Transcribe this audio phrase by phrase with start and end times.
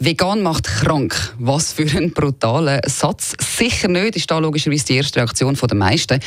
[0.00, 1.34] Vegan macht krank.
[1.40, 3.34] Was für ein brutaler Satz.
[3.40, 6.20] Sicher nicht, ist da logischerweise die erste Reaktion der meisten.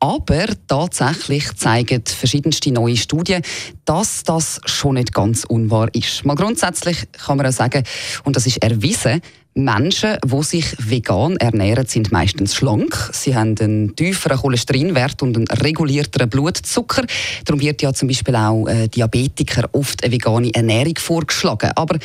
[0.00, 3.40] Aber tatsächlich zeigen verschiedenste neue Studien,
[3.86, 6.26] dass das schon nicht ganz unwahr ist.
[6.26, 7.84] Mal grundsätzlich kann man auch sagen,
[8.24, 9.22] und das ist erwiesen,
[9.54, 12.94] Menschen, die sich vegan ernähren, sind meistens schlank.
[13.14, 17.06] Sie haben einen tieferen Cholesterinwert und einen regulierteren Blutzucker.
[17.46, 21.70] Darum wird ja zum Beispiel auch äh, Diabetiker oft eine vegane Ernährung vorgeschlagen.
[21.74, 21.98] Aber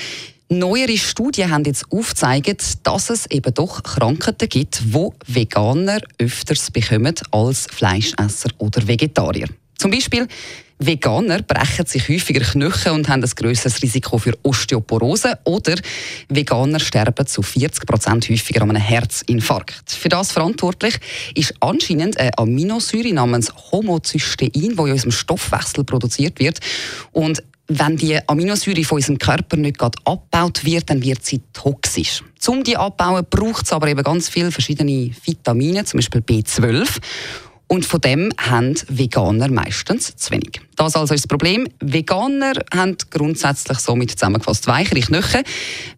[0.53, 7.15] Neuere Studien haben jetzt aufgezeigt, dass es eben doch Krankheiten gibt, wo Veganer öfters bekommen
[7.31, 9.47] als Fleischesser oder Vegetarier.
[9.77, 10.27] Zum Beispiel
[10.77, 15.75] Veganer brechen sich häufiger Knochen und haben ein grösseres Risiko für Osteoporose oder
[16.27, 19.89] Veganer sterben zu 40 Prozent häufiger an einem Herzinfarkt.
[19.89, 20.95] Für das verantwortlich
[21.33, 26.59] ist anscheinend eine Aminosäure namens Homozystein, die in unserem Stoffwechsel produziert wird.
[27.13, 27.41] Und
[27.79, 32.23] wenn die Aminosäure von unserem Körper nicht gerade abgebaut wird, dann wird sie toxisch.
[32.47, 36.99] Um die abzubauen, braucht es aber eben ganz viele verschiedene Vitamine, zum Beispiel B12.
[37.67, 40.59] Und von dem haben Veganer meistens zu wenig.
[40.75, 41.69] Das also ist das Problem.
[41.79, 45.43] Veganer haben grundsätzlich somit zusammengefasst weichere Knochen,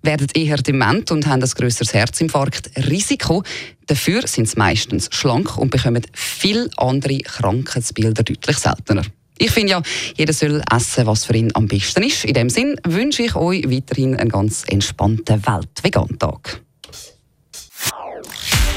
[0.03, 3.41] werden eher dement und haben ein grösseres Herzinfarktrisiko.
[3.87, 9.03] Dafür sind sie meistens schlank und bekommen viel andere Krankheitsbilder deutlich seltener.
[9.43, 9.81] Ich finde ja,
[10.15, 12.23] jeder soll essen, was für ihn am besten ist.
[12.23, 16.61] In dem Sinn wünsche ich euch weiterhin einen ganz entspannten Weltvegan-Tag.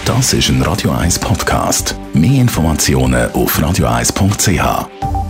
[0.05, 1.95] Das ist ein Radio 1 Podcast.
[2.15, 5.26] Mehr Informationen auf radio1.ch.